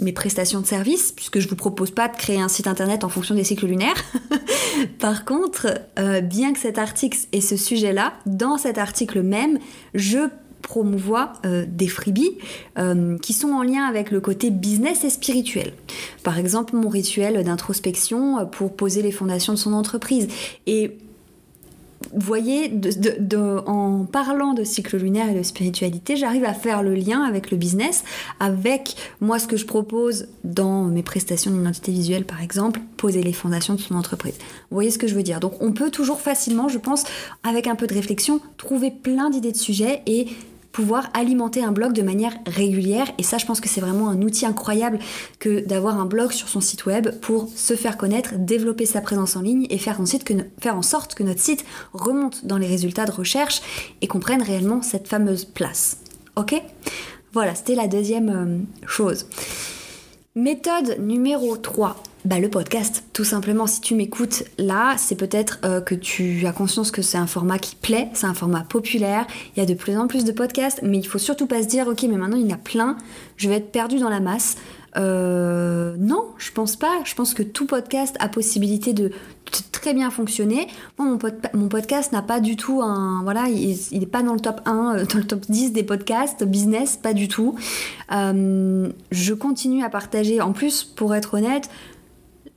mes 0.00 0.12
prestations 0.12 0.60
de 0.60 0.66
service, 0.66 1.12
puisque 1.12 1.40
je 1.40 1.48
vous 1.48 1.56
propose 1.56 1.90
pas 1.90 2.08
de 2.08 2.16
créer 2.16 2.40
un 2.40 2.48
site 2.48 2.66
internet 2.66 3.04
en 3.04 3.08
fonction 3.08 3.34
des 3.34 3.44
cycles 3.44 3.66
lunaires. 3.66 4.04
Par 4.98 5.24
contre, 5.24 5.68
euh, 5.98 6.20
bien 6.20 6.52
que 6.52 6.58
cet 6.58 6.78
article 6.78 7.18
ait 7.32 7.40
ce 7.40 7.56
sujet-là, 7.56 8.14
dans 8.26 8.58
cet 8.58 8.78
article 8.78 9.22
même, 9.22 9.58
je 9.94 10.28
promouvois 10.62 11.32
euh, 11.46 11.64
des 11.66 11.88
freebies 11.88 12.36
euh, 12.78 13.16
qui 13.18 13.32
sont 13.32 13.50
en 13.50 13.62
lien 13.62 13.84
avec 13.84 14.10
le 14.10 14.20
côté 14.20 14.50
business 14.50 15.04
et 15.04 15.10
spirituel. 15.10 15.72
Par 16.22 16.38
exemple, 16.38 16.76
mon 16.76 16.88
rituel 16.88 17.42
d'introspection 17.44 18.46
pour 18.46 18.74
poser 18.74 19.02
les 19.02 19.12
fondations 19.12 19.52
de 19.52 19.58
son 19.58 19.72
entreprise. 19.72 20.28
Et 20.66 20.98
voyez, 22.14 22.72
en 23.66 24.04
parlant 24.04 24.54
de 24.54 24.64
cycle 24.64 24.96
lunaire 24.96 25.28
et 25.30 25.34
de 25.34 25.42
spiritualité, 25.42 26.16
j'arrive 26.16 26.44
à 26.44 26.54
faire 26.54 26.82
le 26.82 26.94
lien 26.94 27.22
avec 27.22 27.50
le 27.50 27.56
business, 27.56 28.04
avec 28.40 28.96
moi 29.20 29.38
ce 29.38 29.46
que 29.46 29.56
je 29.56 29.66
propose 29.66 30.28
dans 30.44 30.84
mes 30.84 31.02
prestations 31.02 31.50
d'identité 31.50 31.92
visuelle 31.92 32.24
par 32.24 32.42
exemple, 32.42 32.80
poser 32.96 33.22
les 33.22 33.32
fondations 33.32 33.74
de 33.74 33.80
son 33.80 33.94
entreprise. 33.94 34.34
Vous 34.70 34.74
voyez 34.74 34.90
ce 34.90 34.98
que 34.98 35.06
je 35.06 35.14
veux 35.14 35.22
dire? 35.22 35.40
Donc 35.40 35.54
on 35.60 35.72
peut 35.72 35.90
toujours 35.90 36.20
facilement, 36.20 36.68
je 36.68 36.78
pense, 36.78 37.04
avec 37.42 37.66
un 37.66 37.74
peu 37.74 37.86
de 37.86 37.94
réflexion, 37.94 38.40
trouver 38.56 38.90
plein 38.90 39.30
d'idées 39.30 39.52
de 39.52 39.56
sujets 39.56 40.02
et 40.06 40.26
pouvoir 40.72 41.08
alimenter 41.14 41.62
un 41.62 41.72
blog 41.72 41.92
de 41.92 42.02
manière 42.02 42.34
régulière. 42.46 43.08
Et 43.18 43.22
ça, 43.22 43.38
je 43.38 43.46
pense 43.46 43.60
que 43.60 43.68
c'est 43.68 43.80
vraiment 43.80 44.08
un 44.08 44.22
outil 44.22 44.46
incroyable 44.46 44.98
que 45.38 45.60
d'avoir 45.60 45.98
un 45.98 46.06
blog 46.06 46.32
sur 46.32 46.48
son 46.48 46.60
site 46.60 46.86
web 46.86 47.10
pour 47.20 47.48
se 47.48 47.74
faire 47.74 47.96
connaître, 47.96 48.34
développer 48.36 48.86
sa 48.86 49.00
présence 49.00 49.36
en 49.36 49.42
ligne 49.42 49.66
et 49.70 49.78
faire 49.78 50.00
en, 50.00 50.04
faire 50.06 50.76
en 50.76 50.82
sorte 50.82 51.14
que 51.14 51.22
notre 51.22 51.40
site 51.40 51.64
remonte 51.92 52.46
dans 52.46 52.58
les 52.58 52.66
résultats 52.66 53.06
de 53.06 53.12
recherche 53.12 53.60
et 54.00 54.06
qu'on 54.06 54.20
prenne 54.20 54.42
réellement 54.42 54.82
cette 54.82 55.08
fameuse 55.08 55.44
place. 55.44 55.98
Ok? 56.36 56.54
Voilà, 57.32 57.54
c'était 57.54 57.74
la 57.74 57.88
deuxième 57.88 58.28
euh, 58.30 58.86
chose. 58.86 59.26
Méthode 60.34 60.98
numéro 61.00 61.56
3 61.56 61.96
bah, 62.24 62.40
le 62.40 62.48
podcast, 62.48 63.04
tout 63.12 63.24
simplement. 63.24 63.66
Si 63.66 63.80
tu 63.80 63.94
m'écoutes 63.94 64.44
là, 64.58 64.94
c'est 64.98 65.14
peut-être 65.14 65.60
euh, 65.64 65.80
que 65.80 65.94
tu 65.94 66.46
as 66.46 66.52
conscience 66.52 66.90
que 66.90 67.00
c'est 67.00 67.18
un 67.18 67.28
format 67.28 67.58
qui 67.58 67.76
plaît, 67.76 68.08
c'est 68.12 68.26
un 68.26 68.34
format 68.34 68.62
populaire. 68.62 69.26
Il 69.56 69.60
y 69.60 69.62
a 69.62 69.66
de 69.66 69.74
plus 69.74 69.96
en 69.96 70.08
plus 70.08 70.24
de 70.24 70.32
podcasts, 70.32 70.80
mais 70.82 70.98
il 70.98 71.06
faut 71.06 71.18
surtout 71.18 71.46
pas 71.46 71.62
se 71.62 71.68
dire, 71.68 71.86
ok, 71.86 72.02
mais 72.04 72.16
maintenant 72.16 72.36
il 72.36 72.46
y 72.46 72.52
en 72.52 72.56
a 72.56 72.58
plein, 72.58 72.96
je 73.36 73.48
vais 73.48 73.56
être 73.56 73.70
perdu 73.70 73.98
dans 73.98 74.08
la 74.08 74.20
masse. 74.20 74.56
Euh, 74.96 75.94
non, 75.98 76.28
je 76.38 76.50
pense 76.50 76.74
pas. 76.74 77.00
Je 77.04 77.14
pense 77.14 77.34
que 77.34 77.44
tout 77.44 77.66
podcast 77.66 78.16
a 78.18 78.28
possibilité 78.28 78.94
de, 78.94 79.12
très 79.70 79.94
bien 79.94 80.10
fonctionner. 80.10 80.66
Moi, 80.98 81.18
mon, 81.54 81.68
podcast 81.68 82.10
n'a 82.10 82.22
pas 82.22 82.40
du 82.40 82.56
tout 82.56 82.82
un. 82.82 83.22
Voilà, 83.22 83.48
il 83.48 83.78
n'est 83.92 84.06
pas 84.06 84.22
dans 84.22 84.32
le 84.32 84.40
top 84.40 84.60
1, 84.64 84.96
euh, 84.96 85.04
dans 85.04 85.18
le 85.18 85.24
top 85.24 85.42
10 85.48 85.72
des 85.72 85.84
podcasts 85.84 86.42
business, 86.42 86.96
pas 86.96 87.12
du 87.12 87.28
tout. 87.28 87.54
je 88.10 89.32
continue 89.34 89.84
à 89.84 89.88
partager. 89.88 90.40
En 90.40 90.52
plus, 90.52 90.82
pour 90.82 91.14
être 91.14 91.34
honnête, 91.34 91.70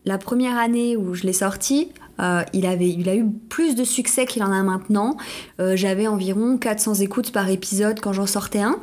la 0.05 0.17
première 0.17 0.57
année 0.57 0.97
où 0.97 1.13
je 1.13 1.23
l'ai 1.23 1.33
sorti, 1.33 1.89
euh, 2.19 2.43
il, 2.53 2.65
avait, 2.65 2.89
il 2.89 3.09
a 3.09 3.15
eu 3.15 3.25
plus 3.49 3.75
de 3.75 3.83
succès 3.83 4.25
qu'il 4.25 4.43
en 4.43 4.51
a 4.51 4.63
maintenant. 4.63 5.17
Euh, 5.59 5.75
j'avais 5.75 6.07
environ 6.07 6.57
400 6.57 6.95
écoutes 6.95 7.31
par 7.31 7.49
épisode 7.49 7.99
quand 7.99 8.13
j'en 8.13 8.27
sortais 8.27 8.61
un. 8.61 8.79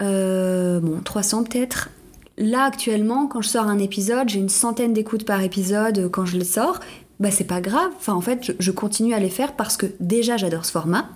Euh, 0.00 0.80
bon, 0.80 1.00
300 1.02 1.44
peut-être. 1.44 1.90
Là, 2.38 2.64
actuellement, 2.64 3.26
quand 3.26 3.40
je 3.40 3.48
sors 3.48 3.66
un 3.66 3.78
épisode, 3.78 4.28
j'ai 4.28 4.38
une 4.38 4.50
centaine 4.50 4.92
d'écoutes 4.92 5.24
par 5.24 5.42
épisode 5.42 6.10
quand 6.10 6.26
je 6.26 6.36
le 6.36 6.44
sors. 6.44 6.80
Bah, 7.18 7.30
c'est 7.30 7.44
pas 7.44 7.62
grave. 7.62 7.90
Enfin, 7.96 8.12
en 8.12 8.20
fait, 8.20 8.54
je 8.58 8.70
continue 8.70 9.14
à 9.14 9.18
les 9.18 9.30
faire 9.30 9.54
parce 9.54 9.78
que 9.78 9.86
déjà, 10.00 10.36
j'adore 10.36 10.66
ce 10.66 10.72
format. 10.72 11.08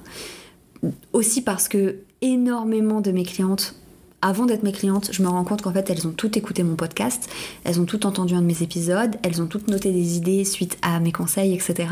Aussi 1.13 1.43
parce 1.43 1.69
que 1.69 1.97
énormément 2.23 3.03
de 3.03 3.11
mes 3.11 3.25
clientes 3.25 3.75
avant 4.23 4.47
d'être 4.47 4.63
mes 4.63 4.73
clientes, 4.73 5.11
je 5.13 5.23
me 5.23 5.29
rends 5.29 5.45
compte 5.45 5.63
qu'en 5.63 5.73
fait, 5.73 5.89
elles 5.91 6.07
ont 6.07 6.13
toutes 6.13 6.37
écouté 6.37 6.63
mon 6.63 6.77
podcast, 6.77 7.29
elles 7.65 7.81
ont 7.81 7.87
toutes 7.87 8.05
entendu 8.05 8.35
un 8.35 8.43
de 8.43 8.47
mes 8.47 8.63
épisodes, 8.63 9.17
elles 9.23 9.41
ont 9.41 9.47
toutes 9.47 9.69
noté 9.69 9.93
des 9.93 10.17
idées 10.17 10.45
suite 10.45 10.79
à 10.83 11.01
mes 11.01 11.13
conseils, 11.13 11.55
etc. 11.55 11.89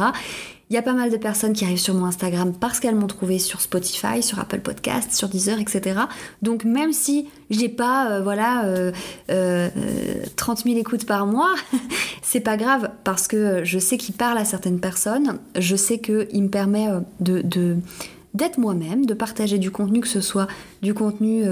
Il 0.70 0.74
y 0.74 0.76
a 0.76 0.82
pas 0.82 0.92
mal 0.92 1.10
de 1.10 1.16
personnes 1.16 1.54
qui 1.54 1.64
arrivent 1.64 1.78
sur 1.78 1.94
mon 1.94 2.04
Instagram 2.04 2.52
parce 2.52 2.78
qu'elles 2.78 2.94
m'ont 2.94 3.06
trouvé 3.06 3.38
sur 3.38 3.62
Spotify, 3.62 4.22
sur 4.22 4.38
Apple 4.38 4.60
Podcasts, 4.60 5.12
sur 5.12 5.30
Deezer, 5.30 5.58
etc. 5.58 6.00
Donc 6.42 6.64
même 6.64 6.92
si 6.92 7.26
j'ai 7.48 7.70
pas, 7.70 8.10
euh, 8.10 8.20
voilà, 8.22 8.66
euh, 8.66 8.92
euh, 9.30 9.70
30 10.36 10.64
000 10.64 10.76
écoutes 10.76 11.06
par 11.06 11.26
mois, 11.26 11.54
c'est 12.22 12.40
pas 12.40 12.58
grave 12.58 12.90
parce 13.02 13.28
que 13.28 13.64
je 13.64 13.78
sais 13.78 13.96
qu'il 13.96 14.14
parle 14.14 14.36
à 14.36 14.44
certaines 14.44 14.80
personnes, 14.80 15.38
je 15.58 15.74
sais 15.74 15.98
qu'il 16.00 16.42
me 16.42 16.48
permet 16.48 16.88
euh, 16.88 17.00
de, 17.20 17.78
d'être 18.34 18.58
moi-même, 18.58 19.06
de 19.06 19.14
partager 19.14 19.58
du 19.58 19.70
contenu, 19.70 20.00
que 20.00 20.08
ce 20.08 20.20
soit 20.20 20.48
du 20.82 20.94
contenu 20.94 21.44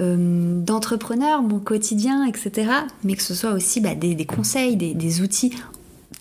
euh, 0.00 0.62
d'entrepreneur, 0.62 1.42
mon 1.42 1.58
quotidien, 1.58 2.24
etc. 2.24 2.70
Mais 3.04 3.14
que 3.14 3.22
ce 3.22 3.34
soit 3.34 3.52
aussi 3.52 3.78
bah, 3.80 3.94
des, 3.94 4.24
conseils, 4.24 4.74
des, 4.76 5.20
outils 5.20 5.52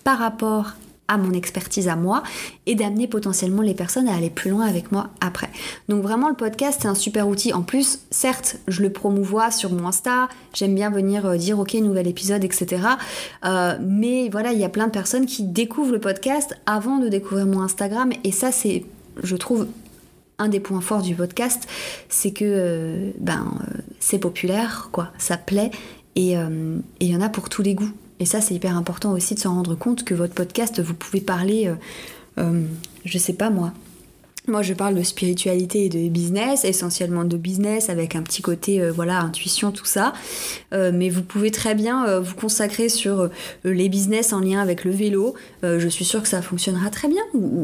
par 0.03 0.19
rapport 0.19 0.73
à 1.07 1.17
mon 1.17 1.31
expertise 1.31 1.87
à 1.87 1.95
moi 1.95 2.21
et 2.65 2.75
d'amener 2.75 3.07
potentiellement 3.07 3.61
les 3.61 3.73
personnes 3.73 4.09
à 4.09 4.15
aller 4.15 4.29
plus 4.29 4.49
loin 4.49 4.65
avec 4.65 4.91
moi 4.91 5.09
après. 5.21 5.49
Donc 5.87 6.03
vraiment 6.03 6.27
le 6.27 6.35
podcast 6.35 6.79
c'est 6.81 6.89
un 6.89 6.95
super 6.95 7.29
outil. 7.29 7.53
En 7.53 7.61
plus, 7.61 7.99
certes, 8.11 8.57
je 8.67 8.81
le 8.81 8.91
promouvois 8.91 9.51
sur 9.51 9.71
mon 9.71 9.87
Insta, 9.87 10.27
j'aime 10.53 10.75
bien 10.75 10.89
venir 10.89 11.25
euh, 11.25 11.37
dire 11.37 11.57
ok 11.57 11.73
nouvel 11.75 12.07
épisode, 12.07 12.43
etc. 12.43 12.83
Euh, 13.45 13.77
mais 13.81 14.27
voilà, 14.27 14.51
il 14.51 14.59
y 14.59 14.65
a 14.65 14.69
plein 14.69 14.87
de 14.87 14.91
personnes 14.91 15.25
qui 15.25 15.43
découvrent 15.43 15.93
le 15.93 15.99
podcast 15.99 16.57
avant 16.65 16.97
de 16.97 17.07
découvrir 17.07 17.45
mon 17.45 17.61
Instagram 17.61 18.11
et 18.25 18.33
ça 18.33 18.51
c'est, 18.51 18.83
je 19.23 19.35
trouve, 19.37 19.67
un 20.41 20.49
des 20.49 20.59
points 20.59 20.81
forts 20.81 21.01
du 21.01 21.15
podcast, 21.15 21.67
c'est 22.09 22.31
que 22.31 22.45
euh, 22.45 23.11
ben, 23.19 23.53
euh, 23.61 23.77
c'est 23.99 24.19
populaire, 24.19 24.89
quoi, 24.91 25.11
ça 25.17 25.37
plaît, 25.37 25.71
euh, 26.17 26.79
et 26.99 27.05
il 27.05 27.11
y 27.11 27.15
en 27.15 27.21
a 27.21 27.29
pour 27.29 27.49
tous 27.49 27.61
les 27.61 27.75
goûts. 27.75 27.91
Et 28.19 28.25
ça, 28.25 28.41
c'est 28.41 28.53
hyper 28.53 28.75
important 28.75 29.13
aussi 29.13 29.35
de 29.35 29.39
se 29.39 29.47
rendre 29.47 29.75
compte 29.75 30.03
que 30.03 30.13
votre 30.13 30.33
podcast, 30.33 30.79
vous 30.81 30.93
pouvez 30.93 31.21
parler, 31.21 31.73
je 32.37 33.17
sais 33.17 33.33
pas 33.33 33.49
moi, 33.49 33.73
moi, 34.47 34.63
je 34.63 34.73
parle 34.73 34.95
de 34.95 35.03
spiritualité 35.03 35.85
et 35.85 35.89
de 35.89 36.09
business, 36.09 36.65
essentiellement 36.65 37.25
de 37.25 37.37
business 37.37 37.89
avec 37.89 38.15
un 38.15 38.23
petit 38.23 38.41
côté, 38.41 38.81
euh, 38.81 38.91
voilà, 38.91 39.21
intuition, 39.21 39.71
tout 39.71 39.85
ça. 39.85 40.13
Euh, 40.73 40.91
mais 40.93 41.09
vous 41.09 41.21
pouvez 41.21 41.51
très 41.51 41.75
bien 41.75 42.07
euh, 42.07 42.19
vous 42.19 42.33
consacrer 42.33 42.89
sur 42.89 43.29
les 43.63 43.87
business 43.87 44.33
en 44.33 44.39
lien 44.39 44.59
avec 44.59 44.83
le 44.83 44.91
vélo. 44.91 45.35
je 45.63 45.87
suis 45.87 46.05
sûre 46.05 46.23
que 46.23 46.27
ça 46.27 46.41
fonctionnera 46.41 46.89
très 46.89 47.07
bien. 47.07 47.21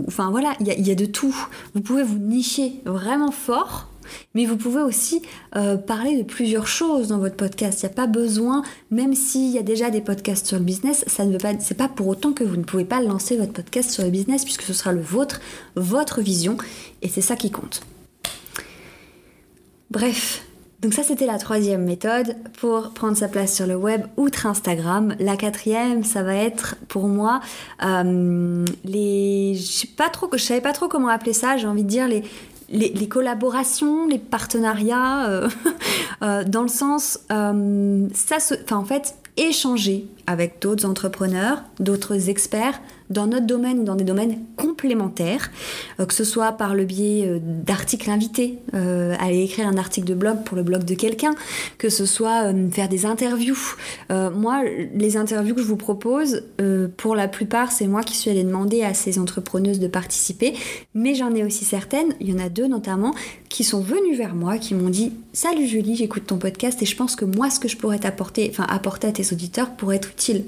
enfin, 0.08 0.30
voilà, 0.30 0.54
il 0.60 0.68
y, 0.68 0.90
y, 0.90 0.92
a 0.92 0.96
de 0.96 1.06
tout. 1.06 1.36
Vous 1.74 1.82
pouvez 1.82 2.04
vous 2.04 2.20
nicher 2.20 2.74
vraiment 2.86 3.32
fort 3.32 3.90
mais 4.34 4.46
vous 4.46 4.58
pouvez 4.58 4.82
aussi 4.82 5.22
euh, 5.56 5.78
parler 5.78 6.18
de 6.18 6.24
plusieurs 6.24 6.68
choses 6.68 7.10
dans 7.10 7.20
votre 7.20 7.36
podcast. 7.36 7.82
Il 7.82 7.86
n'y 7.86 7.92
a 7.92 7.96
pas 7.96 8.08
besoin, 8.08 8.64
même 8.92 9.14
s'il 9.14 9.52
y 9.52 9.58
a 9.58 9.64
déjà 9.64 9.90
des 9.90 10.02
podcasts 10.02 10.48
sur 10.48 10.58
le 10.58 10.64
business, 10.64 11.04
ça 11.08 11.26
ne 11.26 11.32
veut 11.32 11.38
pas, 11.38 11.54
c'est 11.60 11.78
pas 11.78 11.88
pour 11.88 12.08
autant 12.08 12.34
que 12.34 12.44
vous 12.44 12.58
ne 12.58 12.64
pouvez 12.64 12.86
pas 12.86 13.02
lancer 13.02 13.38
votre 13.38 13.54
podcast 13.54 13.92
sur 13.92 14.04
le 14.04 14.10
business 14.10 14.44
puisque 14.44 14.64
ce 14.64 14.74
sera 14.74 14.92
le 14.92 15.02
vôtre, 15.02 15.42
votre 15.76 16.22
vision, 16.22 16.58
et 17.02 17.10
c'est 17.10 17.22
ça 17.22 17.36
qui 17.36 17.52
compte. 17.52 17.82
Bref, 19.90 20.44
donc 20.82 20.94
ça 20.94 21.02
c'était 21.02 21.26
la 21.26 21.40
troisième 21.40 21.86
méthode 21.86 22.36
pour 22.60 22.94
prendre 22.94 23.18
sa 23.18 23.28
place 23.28 23.56
sur 23.56 23.66
le 23.66 23.76
web 23.76 24.04
outre 24.16 24.46
Instagram. 24.46 25.16
La 25.20 25.36
quatrième, 25.36 26.04
ça 26.04 26.22
va 26.22 26.36
être 26.36 26.76
pour 26.88 27.08
moi 27.08 27.40
euh, 27.84 28.64
les, 28.86 29.56
je 29.56 29.62
sais 29.62 29.88
pas 29.88 30.10
trop, 30.10 30.30
je 30.32 30.38
savais 30.38 30.62
pas 30.62 30.74
trop 30.74 30.88
comment 30.88 31.08
appeler 31.08 31.34
ça. 31.34 31.58
J'ai 31.58 31.68
envie 31.68 31.84
de 31.84 31.90
dire 31.90 32.08
les 32.08 32.24
les, 32.70 33.08
collaborations, 33.08 34.08
les 34.08 34.20
partenariats, 34.20 35.28
euh, 35.30 35.50
euh, 36.22 36.44
dans 36.44 36.62
le 36.62 36.68
sens, 36.68 37.20
euh, 37.32 38.08
ça 38.14 38.38
en 38.72 38.84
fait, 38.84 39.16
échanger 39.38 40.08
avec 40.26 40.62
d'autres 40.62 40.86
entrepreneurs, 40.86 41.64
d'autres 41.80 42.30
experts 42.30 42.80
dans 43.10 43.28
notre 43.28 43.46
domaine 43.46 43.80
ou 43.80 43.84
dans 43.84 43.96
des 43.96 44.04
domaines 44.04 44.40
complémentaires, 44.56 45.52
euh, 46.00 46.06
que 46.06 46.14
ce 46.14 46.24
soit 46.24 46.52
par 46.54 46.76
le 46.76 46.86
biais 46.86 47.26
euh, 47.26 47.40
d'articles 47.42 48.10
invités, 48.10 48.60
euh, 48.74 49.16
aller 49.20 49.44
écrire 49.44 49.68
un 49.68 49.78
article 49.78 50.08
de 50.08 50.14
blog 50.14 50.44
pour 50.44 50.58
le 50.58 50.64
blog 50.64 50.84
de 50.84 50.96
quelqu'un, 50.96 51.36
que 51.78 51.90
ce 51.90 52.06
soit 52.06 52.54
faire 52.72 52.90
des 52.90 53.06
interviews. 53.06 53.58
moi, 54.10 54.64
les 54.94 55.18
interviews 55.18 55.56
que 55.56 55.62
je 55.62 55.68
vous 55.68 55.78
propose, 55.78 56.44
pour 56.98 57.16
la 57.16 57.28
plupart, 57.28 57.72
c'est 57.72 57.88
moi 57.88 58.04
qui 58.04 58.16
suis 58.16 58.30
allée 58.30 58.44
demander 58.44 58.84
à 58.84 58.94
ces 58.94 59.20
entrepreneuses 59.20 59.80
de 59.80 59.88
participer, 59.88 60.54
mais 60.94 61.16
j'en 61.16 61.34
ai 61.34 61.44
aussi 61.44 61.66
certaines, 61.66 62.14
il 62.20 62.30
y 62.30 62.34
en 62.34 62.44
a 62.44 62.50
deux 62.50 62.68
notamment, 62.68 63.14
qui 63.50 63.64
sont 63.64 63.82
venues 63.82 64.16
vers 64.16 64.36
moi, 64.36 64.58
qui 64.58 64.74
m'ont 64.74 64.90
dit 64.90 65.14
Salut 65.34 65.68
Julie, 65.68 65.96
j'écoute 65.96 66.26
ton 66.28 66.38
podcast 66.38 66.82
et 66.82 66.86
je 66.86 66.96
pense 66.96 67.16
que 67.16 67.26
moi, 67.26 67.50
ce 67.50 67.60
que 67.60 67.68
je 67.68 67.78
pourrais 67.78 68.00
t'apporter, 68.00 68.48
enfin 68.50 68.66
apporter 68.70 69.08
à 69.08 69.12
tes 69.12 69.34
auditeurs 69.34 69.76
pourrait 69.76 69.98
être 69.98 70.10
utile. 70.10 70.46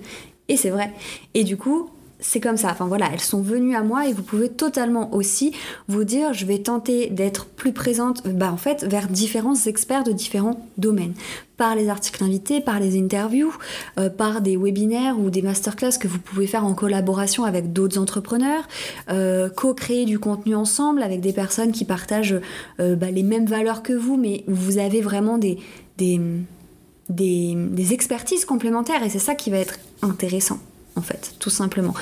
Et 0.47 0.57
c'est 0.57 0.71
vrai. 0.71 0.91
Et 1.35 1.43
du 1.43 1.57
coup, 1.57 1.89
c'est 2.19 2.39
comme 2.39 2.57
ça. 2.57 2.69
Enfin 2.71 2.85
voilà, 2.85 3.09
elles 3.11 3.21
sont 3.21 3.41
venues 3.41 3.75
à 3.75 3.83
moi 3.83 4.07
et 4.07 4.13
vous 4.13 4.23
pouvez 4.23 4.49
totalement 4.49 5.13
aussi 5.13 5.53
vous 5.87 6.03
dire 6.03 6.33
je 6.33 6.45
vais 6.45 6.59
tenter 6.59 7.07
d'être 7.07 7.45
plus 7.45 7.71
présente 7.71 8.27
bah 8.27 8.51
en 8.51 8.57
fait 8.57 8.83
vers 8.83 9.07
différents 9.07 9.55
experts 9.55 10.03
de 10.03 10.11
différents 10.11 10.65
domaines 10.77 11.13
par 11.59 11.75
les 11.75 11.89
articles 11.89 12.23
invités, 12.23 12.61
par 12.61 12.79
les 12.79 12.97
interviews, 12.97 13.53
euh, 13.99 14.09
par 14.09 14.41
des 14.41 14.55
webinaires 14.55 15.19
ou 15.19 15.29
des 15.29 15.41
masterclass 15.41 15.97
que 15.99 16.07
vous 16.07 16.19
pouvez 16.19 16.47
faire 16.47 16.65
en 16.65 16.73
collaboration 16.73 17.43
avec 17.43 17.73
d'autres 17.73 17.99
entrepreneurs, 17.99 18.63
euh, 19.09 19.49
co-créer 19.49 20.05
du 20.05 20.19
contenu 20.19 20.55
ensemble 20.55 21.03
avec 21.03 21.19
des 21.19 21.33
personnes 21.33 21.73
qui 21.73 21.83
partagent 21.83 22.39
euh, 22.79 22.95
bah, 22.95 23.11
les 23.11 23.23
mêmes 23.23 23.45
valeurs 23.45 23.83
que 23.83 23.91
vous, 23.91 24.15
mais 24.15 24.45
vous 24.47 24.77
avez 24.77 25.01
vraiment 25.01 25.37
des 25.37 25.57
expertises 27.91 28.45
complémentaires 28.45 29.03
et 29.03 29.09
c'est 29.09 29.19
ça 29.19 29.35
qui 29.35 29.49
va 29.49 29.57
être 29.57 29.79
intéressant 30.01 30.59
fait, 31.01 31.33
tout 31.39 31.49
simplement. 31.49 31.93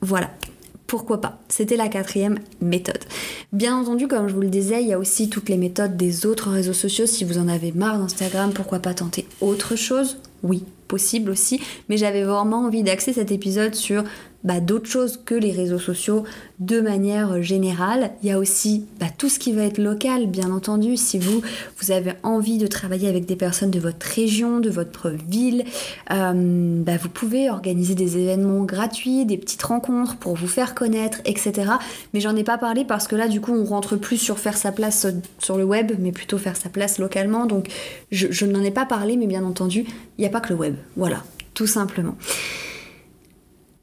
Voilà, 0.00 0.30
pourquoi 0.86 1.20
pas? 1.20 1.38
C'était 1.48 1.76
la 1.76 1.88
quatrième 1.88 2.38
méthode. 2.60 3.04
Bien 3.52 3.76
entendu, 3.76 4.08
comme 4.08 4.28
je 4.28 4.34
vous 4.34 4.40
le 4.40 4.48
disais, 4.48 4.82
il 4.82 4.88
y 4.88 4.92
a 4.92 4.98
aussi 4.98 5.28
toutes 5.28 5.48
les 5.48 5.56
méthodes 5.56 5.96
des 5.96 6.26
autres 6.26 6.50
réseaux 6.50 6.72
sociaux. 6.72 7.06
Si 7.06 7.24
vous 7.24 7.38
en 7.38 7.48
avez 7.48 7.70
marre 7.70 7.98
d'Instagram, 7.98 8.52
pourquoi 8.52 8.80
pas 8.80 8.94
tenter 8.94 9.26
autre 9.40 9.76
chose? 9.76 10.18
Oui, 10.42 10.64
possible 10.88 11.30
aussi. 11.30 11.60
Mais 11.88 11.96
j'avais 11.96 12.24
vraiment 12.24 12.64
envie 12.64 12.82
d'axer 12.82 13.12
cet 13.12 13.30
épisode 13.30 13.74
sur 13.74 14.02
bah, 14.44 14.60
d'autres 14.60 14.88
choses 14.88 15.20
que 15.24 15.34
les 15.34 15.52
réseaux 15.52 15.78
sociaux 15.78 16.24
de 16.58 16.80
manière 16.80 17.42
générale. 17.42 18.12
Il 18.22 18.28
y 18.28 18.32
a 18.32 18.38
aussi 18.38 18.86
bah, 18.98 19.06
tout 19.16 19.28
ce 19.28 19.38
qui 19.38 19.52
va 19.52 19.62
être 19.62 19.78
local, 19.78 20.26
bien 20.26 20.50
entendu. 20.50 20.96
Si 20.96 21.18
vous, 21.18 21.42
vous 21.78 21.90
avez 21.90 22.12
envie 22.22 22.58
de 22.58 22.66
travailler 22.66 23.08
avec 23.08 23.26
des 23.26 23.36
personnes 23.36 23.70
de 23.70 23.80
votre 23.80 24.06
région, 24.06 24.60
de 24.60 24.70
votre 24.70 25.10
ville, 25.10 25.64
euh, 26.10 26.82
bah, 26.82 26.96
vous 26.96 27.08
pouvez 27.08 27.50
organiser 27.50 27.94
des 27.94 28.18
événements 28.18 28.64
gratuits, 28.64 29.26
des 29.26 29.36
petites 29.36 29.62
rencontres 29.62 30.16
pour 30.16 30.34
vous 30.36 30.48
faire 30.48 30.74
connaître, 30.74 31.18
etc. 31.24 31.72
Mais 32.14 32.20
j'en 32.20 32.36
ai 32.36 32.44
pas 32.44 32.58
parlé 32.58 32.84
parce 32.84 33.08
que 33.08 33.16
là, 33.16 33.28
du 33.28 33.40
coup, 33.40 33.52
on 33.52 33.64
rentre 33.64 33.96
plus 33.96 34.18
sur 34.18 34.38
faire 34.38 34.56
sa 34.56 34.72
place 34.72 35.06
sur 35.38 35.56
le 35.58 35.64
web, 35.64 35.92
mais 35.98 36.12
plutôt 36.12 36.38
faire 36.38 36.56
sa 36.56 36.68
place 36.68 36.98
localement. 36.98 37.46
Donc, 37.46 37.68
je, 38.10 38.28
je 38.30 38.46
n'en 38.46 38.62
ai 38.62 38.70
pas 38.70 38.86
parlé, 38.86 39.16
mais 39.16 39.26
bien 39.26 39.44
entendu, 39.44 39.84
il 40.18 40.20
n'y 40.20 40.26
a 40.26 40.30
pas 40.30 40.40
que 40.40 40.50
le 40.50 40.58
web. 40.58 40.74
Voilà, 40.96 41.22
tout 41.54 41.66
simplement. 41.66 42.16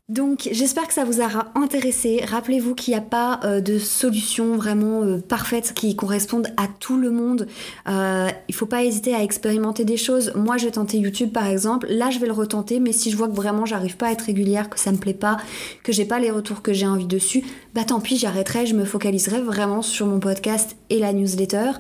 Donc 0.09 0.47
j'espère 0.53 0.87
que 0.87 0.93
ça 0.93 1.03
vous 1.03 1.19
aura 1.19 1.51
intéressé. 1.55 2.23
Rappelez-vous 2.25 2.75
qu'il 2.75 2.93
n'y 2.93 2.97
a 2.97 3.01
pas 3.01 3.41
euh, 3.43 3.59
de 3.59 3.77
solution 3.77 4.55
vraiment 4.55 5.03
euh, 5.03 5.17
parfaite 5.19 5.73
qui 5.73 5.97
corresponde 5.97 6.47
à 6.55 6.69
tout 6.79 6.97
le 6.97 7.11
monde. 7.11 7.45
Euh, 7.89 8.29
il 8.47 8.55
faut 8.55 8.67
pas 8.67 8.85
hésiter 8.85 9.13
à 9.13 9.21
expérimenter 9.21 9.83
des 9.83 9.97
choses. 9.97 10.31
Moi 10.33 10.55
je 10.55 10.63
vais 10.63 10.71
tenter 10.71 10.97
YouTube 10.97 11.33
par 11.33 11.45
exemple. 11.45 11.87
Là 11.89 12.09
je 12.09 12.19
vais 12.19 12.27
le 12.27 12.31
retenter, 12.31 12.79
mais 12.79 12.93
si 12.93 13.11
je 13.11 13.17
vois 13.17 13.27
que 13.27 13.35
vraiment 13.35 13.65
j'arrive 13.65 13.97
pas 13.97 14.07
à 14.07 14.11
être 14.13 14.21
régulière, 14.21 14.69
que 14.69 14.79
ça 14.79 14.93
me 14.93 14.97
plaît 14.97 15.13
pas, 15.13 15.39
que 15.83 15.91
j'ai 15.91 16.05
pas 16.05 16.19
les 16.19 16.31
retours 16.31 16.61
que 16.61 16.71
j'ai 16.71 16.87
envie 16.87 17.05
dessus, 17.05 17.43
bah 17.75 17.83
tant 17.83 17.99
pis, 17.99 18.15
j'arrêterai, 18.15 18.65
je 18.65 18.75
me 18.75 18.85
focaliserai 18.85 19.41
vraiment 19.41 19.81
sur 19.81 20.05
mon 20.05 20.21
podcast 20.21 20.77
et 20.89 20.99
la 20.99 21.11
newsletter. 21.11 21.71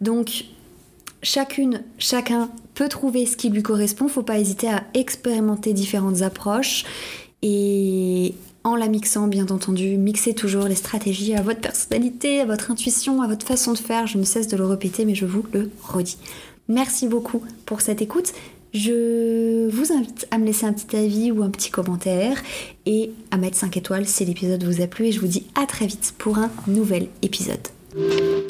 Donc 0.00 0.46
chacune, 1.22 1.82
chacun 1.98 2.48
peut 2.72 2.88
trouver 2.88 3.26
ce 3.26 3.36
qui 3.36 3.50
lui 3.50 3.62
correspond. 3.62 4.08
Faut 4.08 4.22
pas 4.22 4.38
hésiter 4.38 4.70
à 4.70 4.84
expérimenter 4.94 5.74
différentes 5.74 6.22
approches 6.22 6.84
et 7.42 8.34
en 8.64 8.74
la 8.74 8.88
mixant, 8.88 9.28
bien 9.28 9.46
entendu, 9.46 9.96
mixez 9.96 10.34
toujours 10.34 10.64
les 10.64 10.74
stratégies 10.74 11.34
à 11.34 11.42
votre 11.42 11.60
personnalité, 11.60 12.40
à 12.40 12.44
votre 12.44 12.70
intuition, 12.70 13.22
à 13.22 13.28
votre 13.28 13.46
façon 13.46 13.72
de 13.72 13.78
faire. 13.78 14.06
Je 14.06 14.18
ne 14.18 14.24
cesse 14.24 14.48
de 14.48 14.56
le 14.56 14.66
répéter, 14.66 15.04
mais 15.04 15.14
je 15.14 15.26
vous 15.26 15.44
le 15.52 15.70
redis. 15.82 16.18
Merci 16.68 17.06
beaucoup 17.06 17.42
pour 17.64 17.80
cette 17.80 18.02
écoute. 18.02 18.32
Je 18.74 19.68
vous 19.68 19.92
invite 19.92 20.26
à 20.30 20.38
me 20.38 20.44
laisser 20.44 20.66
un 20.66 20.72
petit 20.72 20.96
avis 20.96 21.30
ou 21.30 21.42
un 21.42 21.50
petit 21.50 21.70
commentaire 21.70 22.42
et 22.84 23.12
à 23.30 23.36
mettre 23.36 23.56
5 23.56 23.76
étoiles 23.76 24.06
si 24.06 24.24
l'épisode 24.24 24.64
vous 24.64 24.82
a 24.82 24.86
plu 24.86 25.06
et 25.06 25.12
je 25.12 25.20
vous 25.20 25.28
dis 25.28 25.46
à 25.54 25.66
très 25.66 25.86
vite 25.86 26.14
pour 26.18 26.38
un 26.38 26.50
nouvel 26.66 27.06
épisode. 27.22 27.68